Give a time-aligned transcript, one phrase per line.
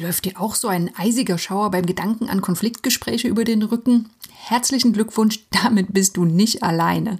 [0.00, 4.08] Läuft dir auch so ein eisiger Schauer beim Gedanken an Konfliktgespräche über den Rücken?
[4.32, 7.18] Herzlichen Glückwunsch, damit bist du nicht alleine.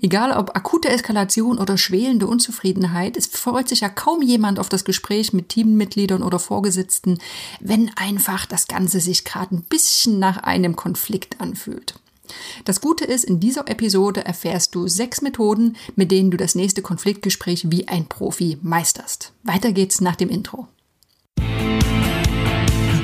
[0.00, 4.86] Egal ob akute Eskalation oder schwelende Unzufriedenheit, es freut sich ja kaum jemand auf das
[4.86, 7.18] Gespräch mit Teammitgliedern oder Vorgesetzten,
[7.60, 11.94] wenn einfach das Ganze sich gerade ein bisschen nach einem Konflikt anfühlt.
[12.64, 16.80] Das Gute ist, in dieser Episode erfährst du sechs Methoden, mit denen du das nächste
[16.80, 19.34] Konfliktgespräch wie ein Profi meisterst.
[19.42, 20.68] Weiter geht's nach dem Intro.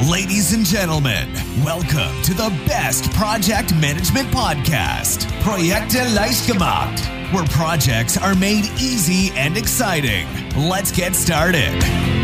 [0.09, 1.31] Ladies and gentlemen,
[1.63, 6.15] welcome to the best project management podcast, Projekte
[7.35, 10.27] where projects are made easy and exciting.
[10.57, 12.20] Let's get started.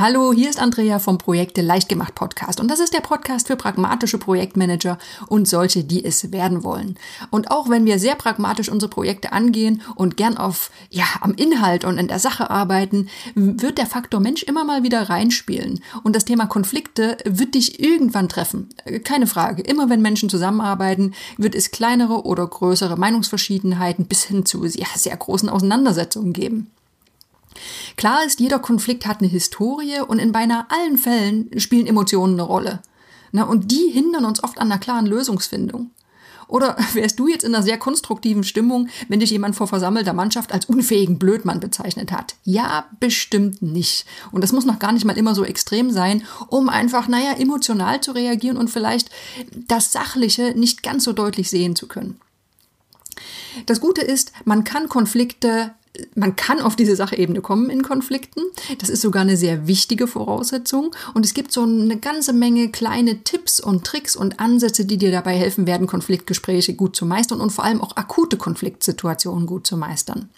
[0.00, 4.18] Hallo, hier ist Andrea vom Projekte Leichtgemacht Podcast und das ist der Podcast für pragmatische
[4.18, 6.96] Projektmanager und solche, die es werden wollen.
[7.30, 11.84] Und auch wenn wir sehr pragmatisch unsere Projekte angehen und gern auf, ja, am Inhalt
[11.84, 15.82] und in der Sache arbeiten, wird der Faktor Mensch immer mal wieder reinspielen.
[16.04, 18.68] Und das Thema Konflikte wird dich irgendwann treffen.
[19.02, 19.62] Keine Frage.
[19.62, 25.16] Immer wenn Menschen zusammenarbeiten, wird es kleinere oder größere Meinungsverschiedenheiten bis hin zu ja, sehr
[25.16, 26.70] großen Auseinandersetzungen geben.
[27.96, 32.42] Klar ist, jeder Konflikt hat eine Historie und in beinahe allen Fällen spielen Emotionen eine
[32.42, 32.82] Rolle.
[33.32, 35.90] Na, und die hindern uns oft an einer klaren Lösungsfindung.
[36.48, 40.52] Oder wärst du jetzt in einer sehr konstruktiven Stimmung, wenn dich jemand vor versammelter Mannschaft
[40.52, 42.36] als unfähigen Blödmann bezeichnet hat?
[42.42, 44.06] Ja, bestimmt nicht.
[44.32, 48.00] Und das muss noch gar nicht mal immer so extrem sein, um einfach, naja, emotional
[48.00, 49.10] zu reagieren und vielleicht
[49.68, 52.18] das Sachliche nicht ganz so deutlich sehen zu können.
[53.66, 55.74] Das Gute ist, man kann Konflikte
[56.14, 58.42] man kann auf diese Sachebene kommen in Konflikten.
[58.78, 60.94] Das ist sogar eine sehr wichtige Voraussetzung.
[61.14, 65.10] Und es gibt so eine ganze Menge kleine Tipps und Tricks und Ansätze, die dir
[65.10, 69.76] dabei helfen werden, Konfliktgespräche gut zu meistern und vor allem auch akute Konfliktsituationen gut zu
[69.76, 70.28] meistern.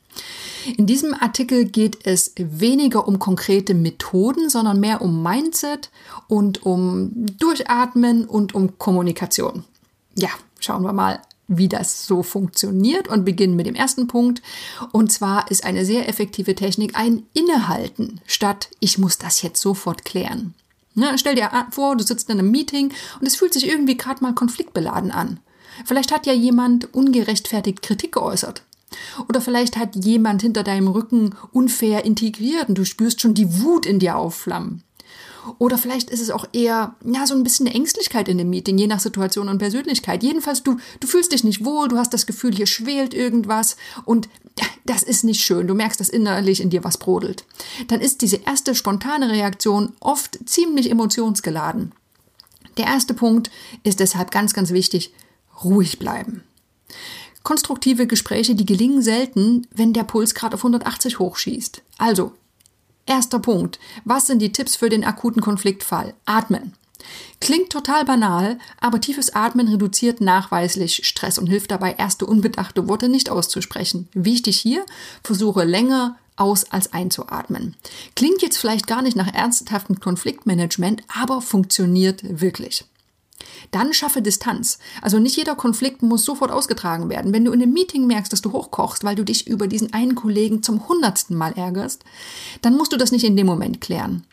[0.77, 5.91] In diesem Artikel geht es weniger um konkrete Methoden, sondern mehr um Mindset
[6.29, 9.65] und um Durchatmen und um Kommunikation.
[10.17, 14.41] Ja, schauen wir mal wie das so funktioniert und beginnen mit dem ersten Punkt.
[14.93, 20.05] Und zwar ist eine sehr effektive Technik ein Innehalten statt ich muss das jetzt sofort
[20.05, 20.55] klären.
[20.95, 24.23] Na, stell dir vor, du sitzt in einem Meeting und es fühlt sich irgendwie gerade
[24.23, 25.41] mal konfliktbeladen an.
[25.85, 28.63] Vielleicht hat ja jemand ungerechtfertigt Kritik geäußert.
[29.29, 33.87] Oder vielleicht hat jemand hinter deinem Rücken unfair integriert und du spürst schon die Wut
[33.87, 34.83] in dir aufflammen.
[35.59, 38.79] Oder vielleicht ist es auch eher, ja, so ein bisschen eine Ängstlichkeit in dem Meeting,
[38.79, 40.23] je nach Situation und Persönlichkeit.
[40.23, 44.29] Jedenfalls, du, du fühlst dich nicht wohl, du hast das Gefühl, hier schwelt irgendwas und
[44.85, 45.67] das ist nicht schön.
[45.67, 47.45] Du merkst, dass innerlich in dir was brodelt.
[47.89, 51.93] Dann ist diese erste spontane Reaktion oft ziemlich emotionsgeladen.
[52.77, 53.51] Der erste Punkt
[53.83, 55.13] ist deshalb ganz, ganz wichtig,
[55.63, 56.43] ruhig bleiben.
[57.43, 61.83] Konstruktive Gespräche, die gelingen selten, wenn der Puls gerade auf 180 hochschießt.
[61.99, 62.33] Also
[63.11, 63.81] Erster Punkt.
[64.05, 66.15] Was sind die Tipps für den akuten Konfliktfall?
[66.27, 66.75] Atmen.
[67.41, 73.09] Klingt total banal, aber tiefes Atmen reduziert nachweislich Stress und hilft dabei, erste unbedachte Worte
[73.09, 74.09] nicht auszusprechen.
[74.13, 74.87] Wichtig hier,
[75.25, 77.75] versuche länger aus als einzuatmen.
[78.15, 82.85] Klingt jetzt vielleicht gar nicht nach ernsthaftem Konfliktmanagement, aber funktioniert wirklich.
[83.71, 84.79] Dann schaffe Distanz.
[85.03, 87.33] Also nicht jeder Konflikt muss sofort ausgetragen werden.
[87.33, 90.15] Wenn du in einem Meeting merkst, dass du hochkochst, weil du dich über diesen einen
[90.15, 92.05] Kollegen zum hundertsten Mal ärgerst,
[92.63, 94.25] dann musst du das nicht in dem Moment klären.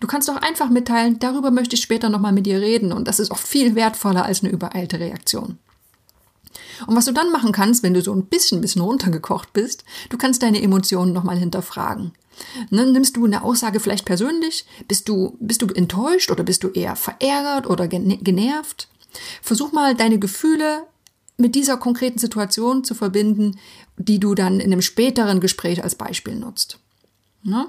[0.00, 3.20] Du kannst doch einfach mitteilen, darüber möchte ich später nochmal mit dir reden und das
[3.20, 5.58] ist auch viel wertvoller als eine übereilte Reaktion.
[6.86, 10.18] Und was du dann machen kannst, wenn du so ein bisschen, bisschen runtergekocht bist, du
[10.18, 12.12] kannst deine Emotionen nochmal hinterfragen.
[12.70, 14.66] Ne, nimmst du eine Aussage vielleicht persönlich?
[14.88, 18.88] Bist du, bist du enttäuscht oder bist du eher verärgert oder genervt?
[19.42, 20.86] Versuch mal deine Gefühle
[21.36, 23.58] mit dieser konkreten Situation zu verbinden,
[23.96, 26.78] die du dann in einem späteren Gespräch als Beispiel nutzt.
[27.42, 27.66] Ne?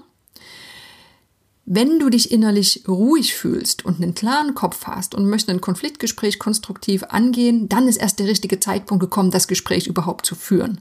[1.69, 6.39] Wenn du dich innerlich ruhig fühlst und einen klaren Kopf hast und möchtest ein Konfliktgespräch
[6.39, 10.79] konstruktiv angehen, dann ist erst der richtige Zeitpunkt gekommen, das Gespräch überhaupt zu führen.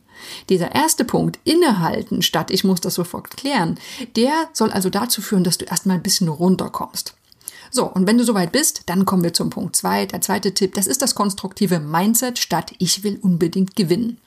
[0.48, 3.80] Dieser erste Punkt, innehalten statt ich muss das sofort klären,
[4.14, 7.16] der soll also dazu führen, dass du erstmal ein bisschen runterkommst.
[7.72, 10.06] So, und wenn du soweit bist, dann kommen wir zum Punkt zwei.
[10.06, 14.18] Der zweite Tipp, das ist das konstruktive Mindset statt ich will unbedingt gewinnen.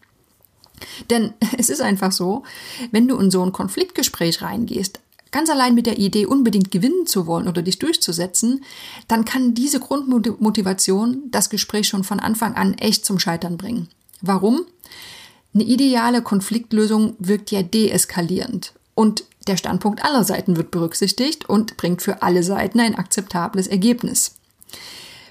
[1.10, 2.44] Denn es ist einfach so,
[2.92, 5.00] wenn du in so ein Konfliktgespräch reingehst,
[5.32, 8.64] ganz allein mit der Idee, unbedingt gewinnen zu wollen oder dich durchzusetzen,
[9.08, 13.88] dann kann diese Grundmotivation das Gespräch schon von Anfang an echt zum Scheitern bringen.
[14.22, 14.66] Warum?
[15.54, 22.02] Eine ideale Konfliktlösung wirkt ja deeskalierend und der Standpunkt aller Seiten wird berücksichtigt und bringt
[22.02, 24.36] für alle Seiten ein akzeptables Ergebnis.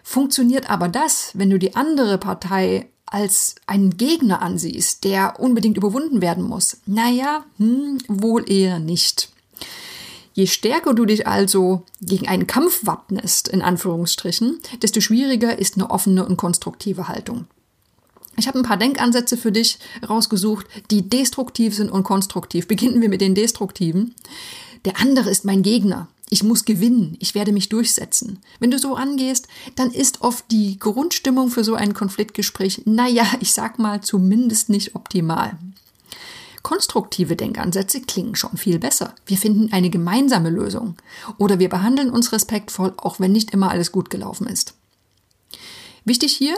[0.02, 6.20] Funktioniert aber das, wenn du die andere Partei als einen Gegner ansiehst, der unbedingt überwunden
[6.20, 9.30] werden muss, naja, hm, wohl eher nicht.
[10.38, 15.90] Je stärker du dich also gegen einen Kampf wappnest, in Anführungsstrichen, desto schwieriger ist eine
[15.90, 17.46] offene und konstruktive Haltung.
[18.36, 22.68] Ich habe ein paar Denkansätze für dich rausgesucht, die destruktiv sind und konstruktiv.
[22.68, 24.14] Beginnen wir mit den destruktiven.
[24.84, 26.06] Der andere ist mein Gegner.
[26.30, 28.38] Ich muss gewinnen, ich werde mich durchsetzen.
[28.60, 33.52] Wenn du so angehst, dann ist oft die Grundstimmung für so ein Konfliktgespräch, naja, ich
[33.52, 35.58] sag mal, zumindest nicht optimal.
[36.68, 39.14] Konstruktive Denkansätze klingen schon viel besser.
[39.24, 40.96] Wir finden eine gemeinsame Lösung.
[41.38, 44.74] Oder wir behandeln uns respektvoll, auch wenn nicht immer alles gut gelaufen ist.
[46.04, 46.54] Wichtig hier,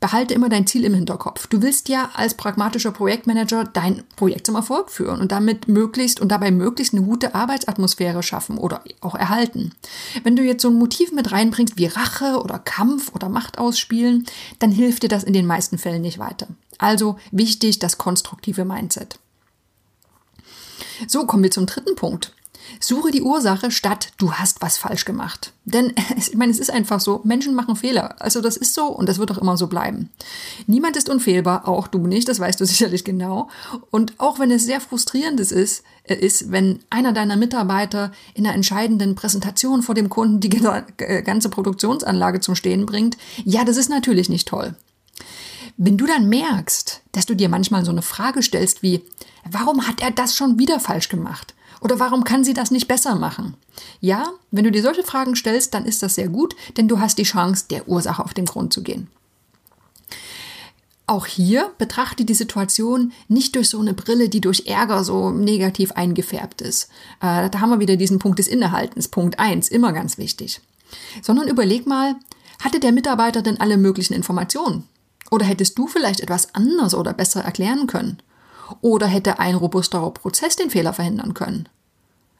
[0.00, 1.46] behalte immer dein Ziel im Hinterkopf.
[1.46, 6.28] Du willst ja als pragmatischer Projektmanager dein Projekt zum Erfolg führen und damit möglichst und
[6.28, 9.72] dabei möglichst eine gute Arbeitsatmosphäre schaffen oder auch erhalten.
[10.24, 14.26] Wenn du jetzt so ein Motiv mit reinbringst wie Rache oder Kampf oder Macht ausspielen,
[14.58, 16.48] dann hilft dir das in den meisten Fällen nicht weiter.
[16.76, 19.18] Also wichtig das konstruktive Mindset.
[21.06, 22.32] So, kommen wir zum dritten Punkt.
[22.80, 25.52] Suche die Ursache statt du hast was falsch gemacht.
[25.64, 28.20] Denn ich meine, es ist einfach so, Menschen machen Fehler.
[28.20, 30.10] Also das ist so und das wird auch immer so bleiben.
[30.66, 33.48] Niemand ist unfehlbar, auch du nicht, das weißt du sicherlich genau.
[33.90, 35.52] Und auch wenn es sehr frustrierend ist,
[36.04, 40.50] äh, ist, wenn einer deiner Mitarbeiter in einer entscheidenden Präsentation vor dem Kunden die
[40.98, 44.74] äh, ganze Produktionsanlage zum Stehen bringt, ja, das ist natürlich nicht toll.
[45.76, 49.02] Wenn du dann merkst, dass du dir manchmal so eine Frage stellst wie,
[49.50, 51.54] warum hat er das schon wieder falsch gemacht?
[51.80, 53.54] Oder warum kann sie das nicht besser machen?
[54.00, 57.18] Ja, wenn du dir solche Fragen stellst, dann ist das sehr gut, denn du hast
[57.18, 59.08] die Chance, der Ursache auf den Grund zu gehen.
[61.08, 65.92] Auch hier betrachte die Situation nicht durch so eine Brille, die durch Ärger so negativ
[65.92, 66.84] eingefärbt ist.
[67.20, 70.60] Äh, da haben wir wieder diesen Punkt des Innehaltens, Punkt 1, immer ganz wichtig.
[71.20, 72.14] Sondern überleg mal,
[72.60, 74.84] hatte der Mitarbeiter denn alle möglichen Informationen?
[75.32, 78.18] Oder hättest du vielleicht etwas anders oder besser erklären können?
[78.82, 81.70] Oder hätte ein robusterer Prozess den Fehler verhindern können?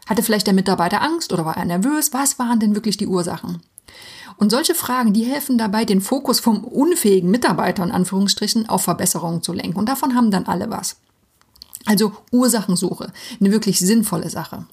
[0.07, 2.13] Hatte vielleicht der Mitarbeiter Angst oder war er nervös?
[2.13, 3.63] Was waren denn wirklich die Ursachen?
[4.37, 9.43] Und solche Fragen, die helfen dabei, den Fokus vom unfähigen Mitarbeiter in Anführungsstrichen auf Verbesserungen
[9.43, 9.79] zu lenken.
[9.79, 10.97] Und davon haben dann alle was.
[11.87, 13.11] Also Ursachensuche,
[13.41, 14.67] eine wirklich sinnvolle Sache.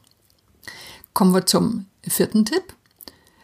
[1.13, 2.75] Kommen wir zum vierten Tipp.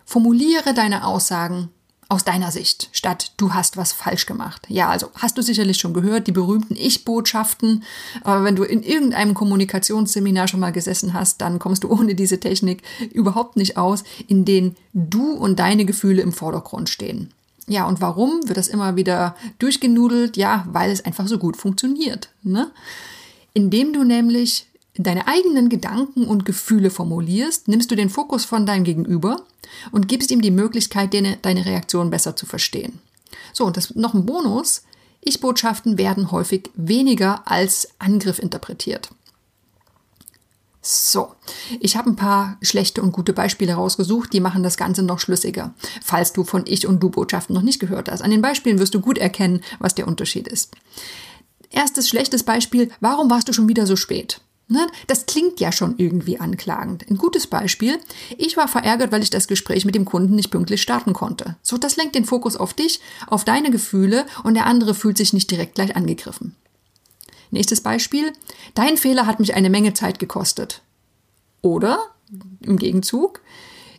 [0.04, 1.70] Formuliere deine Aussagen
[2.08, 4.66] aus deiner Sicht, statt du hast was falsch gemacht.
[4.70, 7.84] Ja, also hast du sicherlich schon gehört, die berühmten Ich-Botschaften.
[8.24, 12.40] Aber wenn du in irgendeinem Kommunikationsseminar schon mal gesessen hast, dann kommst du ohne diese
[12.40, 17.32] Technik überhaupt nicht aus, in denen du und deine Gefühle im Vordergrund stehen.
[17.68, 20.38] Ja, und warum wird das immer wieder durchgenudelt?
[20.38, 22.30] Ja, weil es einfach so gut funktioniert.
[22.44, 22.70] Ne?
[23.54, 28.84] Indem du nämlich deine eigenen Gedanken und Gefühle formulierst, nimmst du den Fokus von deinem
[28.84, 29.42] Gegenüber
[29.92, 33.00] und gibst ihm die Möglichkeit, deine Reaktion besser zu verstehen.
[33.54, 34.84] So, und das noch ein Bonus.
[35.22, 39.10] Ich-Botschaften werden häufig weniger als Angriff interpretiert.
[40.82, 41.34] So,
[41.80, 45.74] ich habe ein paar schlechte und gute Beispiele rausgesucht, die machen das Ganze noch schlüssiger,
[46.04, 48.22] falls du von Ich- und Du-Botschaften noch nicht gehört hast.
[48.22, 50.76] An den Beispielen wirst du gut erkennen, was der Unterschied ist.
[51.72, 54.42] Erstes schlechtes Beispiel, warum warst du schon wieder so spät?
[54.68, 54.88] Ne?
[55.06, 57.06] Das klingt ja schon irgendwie anklagend.
[57.10, 58.00] Ein gutes Beispiel.
[58.38, 61.56] Ich war verärgert, weil ich das Gespräch mit dem Kunden nicht pünktlich starten konnte.
[61.62, 65.34] So, das lenkt den Fokus auf dich, auf deine Gefühle und der andere fühlt sich
[65.34, 66.56] nicht direkt gleich angegriffen.
[67.52, 68.34] Nächstes Beispiel.
[68.74, 70.82] Dein Fehler hat mich eine Menge Zeit gekostet.
[71.62, 72.00] Oder
[72.62, 73.42] im Gegenzug,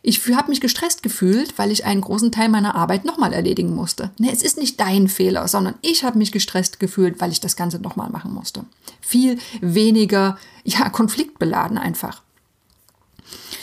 [0.06, 4.12] ich habe mich gestresst gefühlt, weil ich einen großen Teil meiner Arbeit nochmal erledigen musste.
[4.18, 7.56] Nee, es ist nicht dein Fehler, sondern ich habe mich gestresst gefühlt, weil ich das
[7.56, 8.64] Ganze nochmal machen musste.
[9.00, 12.22] Viel weniger, ja, konfliktbeladen einfach.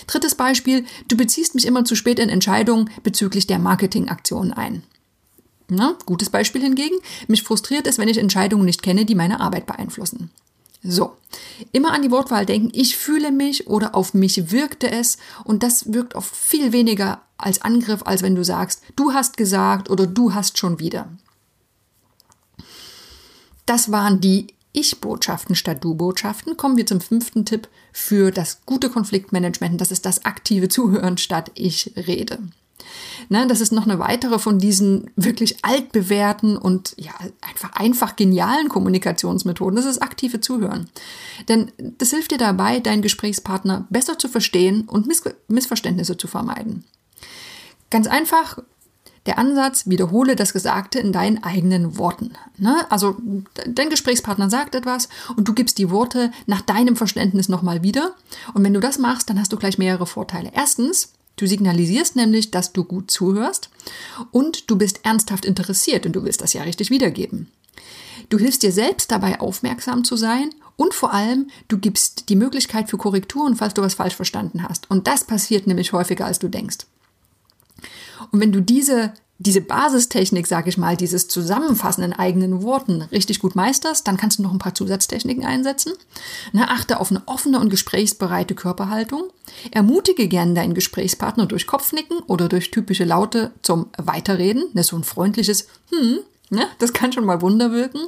[0.05, 4.83] Drittes Beispiel, du beziehst mich immer zu spät in Entscheidungen bezüglich der Marketingaktionen ein.
[5.69, 6.97] Na, gutes Beispiel hingegen,
[7.29, 10.29] mich frustriert es, wenn ich Entscheidungen nicht kenne, die meine Arbeit beeinflussen.
[10.83, 11.15] So,
[11.71, 15.93] immer an die Wortwahl denken, ich fühle mich oder auf mich wirkte es und das
[15.93, 20.33] wirkt oft viel weniger als Angriff, als wenn du sagst, du hast gesagt oder du
[20.33, 21.07] hast schon wieder.
[23.65, 26.57] Das waren die Ich-Botschaften statt Du-Botschaften.
[26.57, 29.79] Kommen wir zum fünften Tipp für das gute Konfliktmanagement.
[29.79, 32.39] Das ist das aktive Zuhören statt Ich rede.
[33.29, 38.69] Ne, das ist noch eine weitere von diesen wirklich altbewährten und ja, einfach, einfach genialen
[38.69, 39.75] Kommunikationsmethoden.
[39.75, 40.89] Das ist aktive Zuhören.
[41.47, 46.83] Denn das hilft dir dabei, deinen Gesprächspartner besser zu verstehen und Miss Missverständnisse zu vermeiden.
[47.89, 48.57] Ganz einfach,
[49.25, 52.33] der Ansatz, wiederhole das Gesagte in deinen eigenen Worten.
[52.57, 52.85] Ne?
[52.89, 53.15] Also
[53.67, 55.07] dein Gesprächspartner sagt etwas
[55.37, 58.15] und du gibst die Worte nach deinem Verständnis nochmal wieder.
[58.53, 60.51] Und wenn du das machst, dann hast du gleich mehrere Vorteile.
[60.53, 63.69] Erstens, Du signalisierst nämlich, dass du gut zuhörst
[64.31, 67.51] und du bist ernsthaft interessiert und du willst das ja richtig wiedergeben.
[68.29, 72.89] Du hilfst dir selbst dabei aufmerksam zu sein und vor allem, du gibst die Möglichkeit
[72.89, 74.89] für Korrekturen, falls du was falsch verstanden hast.
[74.89, 76.85] Und das passiert nämlich häufiger, als du denkst.
[78.31, 79.13] Und wenn du diese,
[79.45, 84.39] diese Basistechnik, sag ich mal, dieses Zusammenfassen in eigenen Worten richtig gut meisterst, dann kannst
[84.39, 85.93] du noch ein paar Zusatztechniken einsetzen.
[86.53, 89.23] Na, achte auf eine offene und gesprächsbereite Körperhaltung.
[89.71, 94.71] Ermutige gern deinen Gesprächspartner durch Kopfnicken oder durch typische Laute zum Weiterreden.
[94.73, 96.19] Ist so ein freundliches Hm,
[96.53, 96.67] ne?
[96.79, 97.99] das kann schon mal Wunder wirken.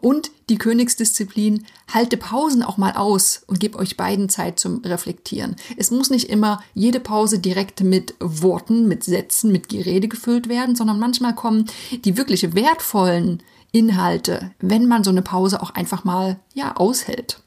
[0.00, 5.56] Und die Königsdisziplin, halte Pausen auch mal aus und gib euch beiden Zeit zum Reflektieren.
[5.76, 10.76] Es muss nicht immer jede Pause direkt mit Worten, mit Sätzen, mit Gerede gefüllt werden,
[10.76, 11.66] sondern manchmal kommen
[12.04, 17.40] die wirklich wertvollen Inhalte, wenn man so eine Pause auch einfach mal, ja, aushält.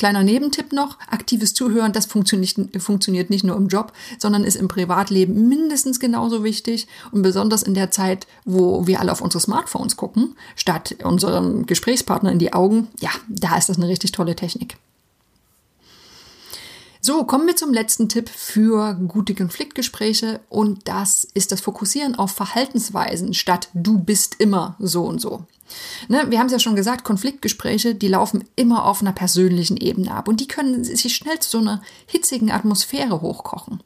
[0.00, 4.66] Kleiner Nebentipp noch, aktives Zuhören, das funktioniert, funktioniert nicht nur im Job, sondern ist im
[4.66, 9.98] Privatleben mindestens genauso wichtig und besonders in der Zeit, wo wir alle auf unsere Smartphones
[9.98, 14.78] gucken, statt unserem Gesprächspartner in die Augen, ja, da ist das eine richtig tolle Technik.
[17.02, 22.30] So, kommen wir zum letzten Tipp für gute Konfliktgespräche und das ist das Fokussieren auf
[22.30, 25.44] Verhaltensweisen statt du bist immer so und so.
[26.08, 30.12] Ne, wir haben es ja schon gesagt, Konfliktgespräche, die laufen immer auf einer persönlichen Ebene
[30.12, 33.82] ab und die können sich schnell zu so einer hitzigen Atmosphäre hochkochen.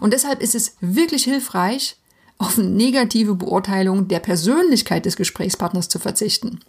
[0.00, 1.96] Und deshalb ist es wirklich hilfreich,
[2.38, 6.60] auf eine negative Beurteilung der Persönlichkeit des Gesprächspartners zu verzichten.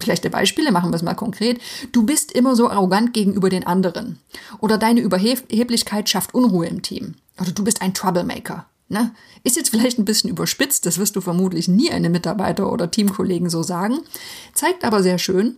[0.00, 1.60] Schlechte Beispiele, machen wir es mal konkret.
[1.90, 4.20] Du bist immer so arrogant gegenüber den anderen.
[4.60, 7.16] Oder deine Überheblichkeit schafft Unruhe im Team.
[7.40, 8.66] Oder du bist ein Troublemaker.
[8.92, 9.14] Ne?
[9.42, 13.48] Ist jetzt vielleicht ein bisschen überspitzt, das wirst du vermutlich nie einem Mitarbeiter oder Teamkollegen
[13.48, 14.00] so sagen,
[14.52, 15.56] zeigt aber sehr schön,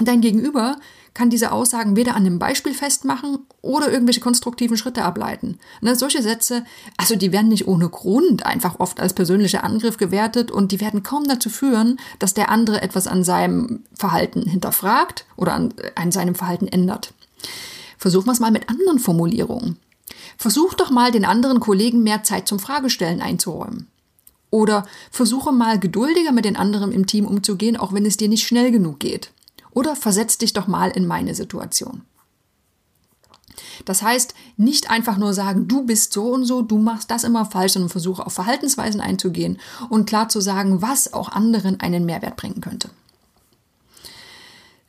[0.00, 0.76] dein Gegenüber
[1.14, 5.60] kann diese Aussagen weder an einem Beispiel festmachen oder irgendwelche konstruktiven Schritte ableiten.
[5.80, 6.64] Ne, solche Sätze,
[6.96, 11.04] also die werden nicht ohne Grund einfach oft als persönlicher Angriff gewertet und die werden
[11.04, 16.34] kaum dazu führen, dass der andere etwas an seinem Verhalten hinterfragt oder an, an seinem
[16.34, 17.14] Verhalten ändert.
[17.98, 19.78] Versuchen wir es mal mit anderen Formulierungen.
[20.38, 23.88] Versuch doch mal den anderen Kollegen mehr Zeit zum Fragestellen einzuräumen.
[24.50, 28.46] Oder versuche mal geduldiger mit den anderen im Team umzugehen, auch wenn es dir nicht
[28.46, 29.32] schnell genug geht.
[29.72, 32.02] Oder versetz dich doch mal in meine Situation.
[33.84, 37.44] Das heißt, nicht einfach nur sagen, du bist so und so, du machst das immer
[37.44, 42.36] falsch, sondern versuche auf Verhaltensweisen einzugehen und klar zu sagen, was auch anderen einen Mehrwert
[42.36, 42.90] bringen könnte.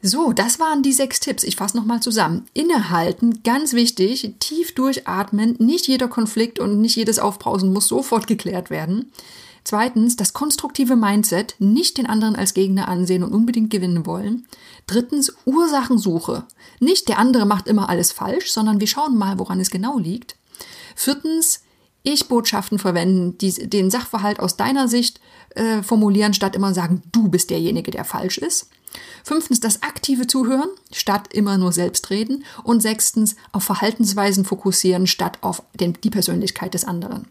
[0.01, 1.43] So, das waren die sechs Tipps.
[1.43, 2.45] Ich fasse nochmal zusammen.
[2.53, 5.55] Innehalten, ganz wichtig, tief durchatmen.
[5.59, 9.11] Nicht jeder Konflikt und nicht jedes Aufbrausen muss sofort geklärt werden.
[9.65, 14.47] Zweitens, das konstruktive Mindset, nicht den anderen als Gegner ansehen und unbedingt gewinnen wollen.
[14.87, 16.45] Drittens, Ursachensuche.
[16.79, 20.37] Nicht der andere macht immer alles falsch, sondern wir schauen mal, woran es genau liegt.
[20.95, 21.61] Viertens,
[22.03, 25.19] Ich-Botschaften verwenden, die den Sachverhalt aus deiner Sicht
[25.55, 28.69] äh, formulieren, statt immer sagen, du bist derjenige, der falsch ist.
[29.23, 32.43] Fünftens das aktive Zuhören statt immer nur selbst reden.
[32.63, 37.27] Und sechstens auf Verhaltensweisen fokussieren statt auf den, die Persönlichkeit des anderen.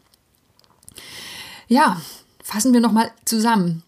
[1.69, 2.01] Ja,
[2.43, 3.83] fassen wir nochmal zusammen.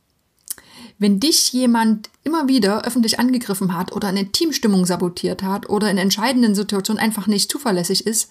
[0.98, 5.96] Wenn dich jemand immer wieder öffentlich angegriffen hat oder eine Teamstimmung sabotiert hat oder in
[5.96, 8.28] entscheidenden Situationen einfach nicht zuverlässig ist,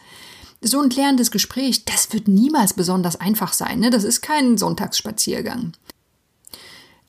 [0.62, 3.79] so ein klärendes Gespräch, das wird niemals besonders einfach sein.
[3.79, 3.89] Ne?
[3.89, 5.74] Das ist kein Sonntagsspaziergang.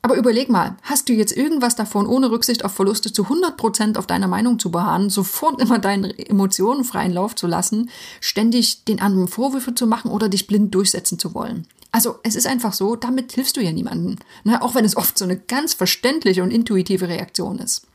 [0.03, 4.07] Aber überleg mal, hast du jetzt irgendwas davon, ohne Rücksicht auf Verluste zu 100% auf
[4.07, 9.27] deiner Meinung zu beharren, sofort immer deine Emotionen freien Lauf zu lassen, ständig den anderen
[9.27, 11.67] Vorwürfe zu machen oder dich blind durchsetzen zu wollen?
[11.91, 14.61] Also es ist einfach so, damit hilfst du ja niemanden, ne?
[14.61, 17.85] auch wenn es oft so eine ganz verständliche und intuitive Reaktion ist.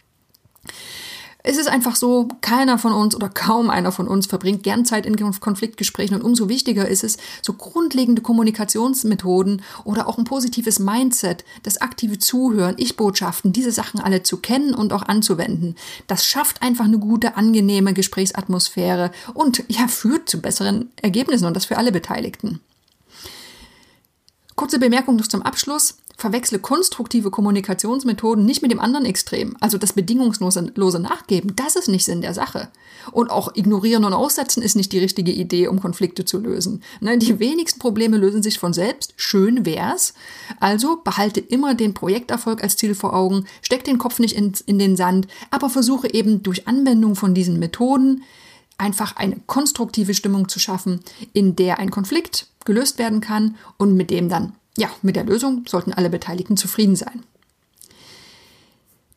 [1.49, 5.07] Es ist einfach so, keiner von uns oder kaum einer von uns verbringt gern Zeit
[5.07, 11.45] in Konfliktgesprächen und umso wichtiger ist es, so grundlegende Kommunikationsmethoden oder auch ein positives Mindset,
[11.63, 15.77] das aktive Zuhören, Ich-Botschaften, diese Sachen alle zu kennen und auch anzuwenden.
[16.09, 21.67] Das schafft einfach eine gute, angenehme Gesprächsatmosphäre und ja, führt zu besseren Ergebnissen und das
[21.67, 22.61] für alle Beteiligten.
[24.57, 29.55] Kurze Bemerkung noch zum Abschluss verwechsle konstruktive Kommunikationsmethoden nicht mit dem anderen Extrem.
[29.61, 32.69] Also das bedingungslose Nachgeben, das ist nicht Sinn der Sache.
[33.13, 36.83] Und auch ignorieren und aussetzen ist nicht die richtige Idee, um Konflikte zu lösen.
[37.01, 39.13] Ne, die wenigsten Probleme lösen sich von selbst.
[39.17, 40.15] Schön wär's.
[40.59, 44.79] Also behalte immer den Projekterfolg als Ziel vor Augen, steck den Kopf nicht in, in
[44.79, 48.23] den Sand, aber versuche eben durch Anwendung von diesen Methoden
[48.79, 51.01] einfach eine konstruktive Stimmung zu schaffen,
[51.33, 55.65] in der ein Konflikt gelöst werden kann und mit dem dann ja, mit der Lösung
[55.67, 57.25] sollten alle Beteiligten zufrieden sein.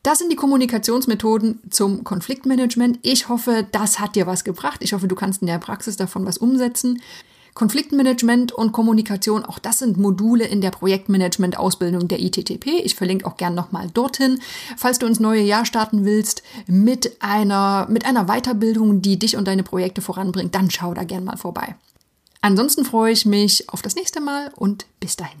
[0.02, 2.98] Das sind die Kommunikationsmethoden zum Konfliktmanagement.
[3.02, 4.80] Ich hoffe, das hat dir was gebracht.
[4.82, 7.02] Ich hoffe, du kannst in der Praxis davon was umsetzen.
[7.54, 12.80] Konfliktmanagement und Kommunikation, auch das sind Module in der Projektmanagement-Ausbildung der ITTP.
[12.84, 14.40] Ich verlinke auch gern nochmal dorthin.
[14.76, 19.46] Falls du ins neue Jahr starten willst mit einer, mit einer Weiterbildung, die dich und
[19.48, 21.74] deine Projekte voranbringt, dann schau da gern mal vorbei.
[22.40, 25.40] Ansonsten freue ich mich auf das nächste Mal und bis dahin.